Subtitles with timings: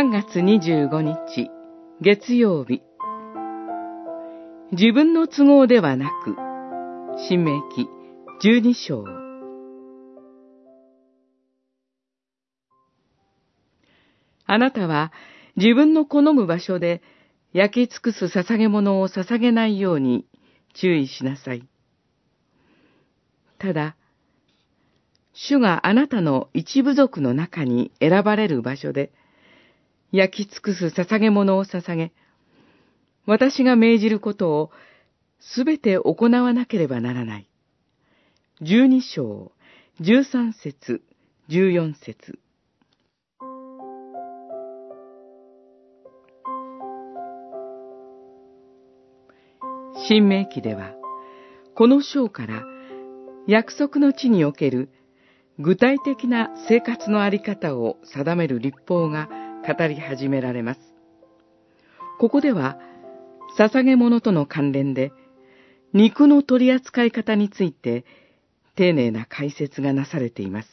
[0.00, 1.50] 3月25日、
[2.00, 2.80] 月曜日。
[4.72, 6.36] 自分の都合ではなく、
[7.28, 7.86] 新明記
[8.42, 9.04] 12章。
[14.46, 15.12] あなたは
[15.56, 17.02] 自分の好む場所で
[17.52, 20.24] 焼き尽くす捧げ物を捧げないように
[20.72, 21.68] 注意しなさい。
[23.58, 23.96] ただ、
[25.34, 29.12] 主があなたの一部族の中に選ばれる場所で、
[30.12, 32.12] 焼き尽くす捧げ物を捧げ、
[33.26, 34.70] 私が命じることを
[35.38, 37.48] すべて行わなければならない。
[38.60, 39.52] 十二章、
[40.00, 41.02] 十三節、
[41.48, 42.38] 十四節。
[50.08, 50.92] 新明記では、
[51.76, 52.64] この章から
[53.46, 54.90] 約束の地における
[55.58, 59.28] 具体的な生活のあり方を定める立法が
[59.66, 60.80] 語り始められます。
[62.18, 62.78] ここでは、
[63.58, 65.12] 捧げ物との関連で、
[65.92, 68.04] 肉の取り扱い方について、
[68.74, 70.68] 丁寧な解説がなされています。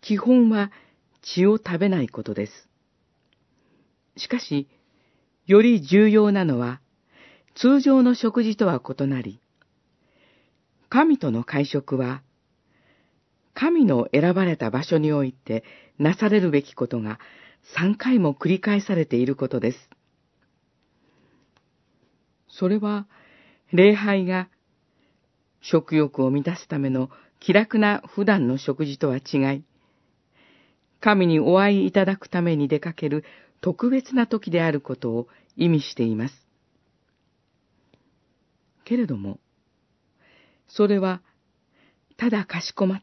[0.00, 0.70] 基本は
[1.22, 2.52] 血を食べないことです。
[4.16, 4.68] しかし、
[5.46, 6.80] より重要なのは、
[7.54, 9.40] 通常の食事とは異なり、
[10.88, 12.22] 神との会食は、
[13.58, 15.64] 神の選ばれた場所において
[15.98, 17.18] なされるべきことが
[17.74, 19.78] 3回も繰り返されていることです。
[22.48, 23.06] それは、
[23.72, 24.48] 礼拝が
[25.62, 27.08] 食欲を満たすための
[27.40, 29.64] 気楽な普段の食事とは違い、
[31.00, 33.24] 神にお会いいただくために出かける
[33.62, 36.34] 特別な時であることを意味しています。
[38.84, 39.40] けれども、
[40.68, 41.22] それは、
[42.18, 43.02] ただかしこまっ、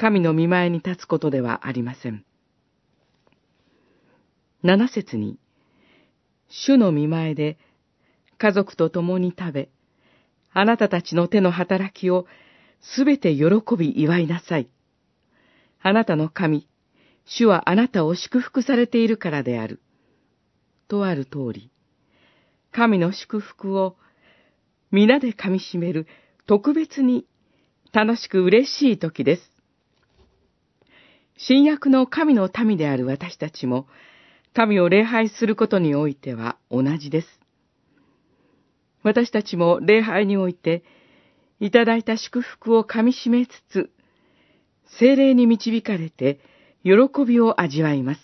[0.00, 2.24] 神の見前に立つことではありません。
[4.62, 5.38] 七節に、
[6.48, 7.58] 主の見前で
[8.38, 9.68] 家族と共に食べ、
[10.54, 12.26] あなたたちの手の働きを
[12.80, 13.44] すべて喜
[13.76, 14.70] び祝いなさい。
[15.82, 16.66] あなたの神、
[17.26, 19.82] 主はあなたを祝福されているからである。
[20.88, 21.70] とある通り、
[22.72, 23.98] 神の祝福を
[24.90, 26.06] 皆で噛み締める
[26.46, 27.26] 特別に
[27.92, 29.59] 楽しく嬉しい時です。
[31.46, 33.86] 新約の神の民である私たちも、
[34.52, 37.28] 神を礼拝することにおいては同じです。
[39.02, 40.84] 私たちも礼拝において、
[41.58, 43.90] いただいた祝福を噛み締めつつ、
[44.98, 46.40] 精霊に導かれて、
[46.84, 46.92] 喜
[47.26, 48.20] びを味わいます。